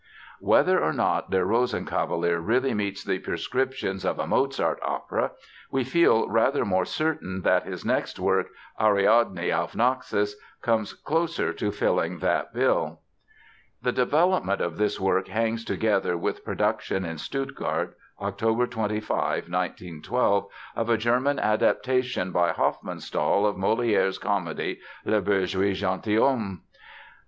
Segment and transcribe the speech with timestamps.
[0.39, 5.33] Whether or not "Der Rosenkavalier" really meets the prescriptions of a "Mozart opera"
[5.69, 8.47] we feel rather more certain that his next work,
[8.79, 13.01] Ariadne auf Naxos comes closer to filling that bill.
[13.83, 20.89] The development of this work hangs together with production in Stuttgart, October 25, 1912, of
[20.89, 26.61] a German adaptation by Hofmannsthal of Molière's comedy Le Bourgeois Gentilhomme.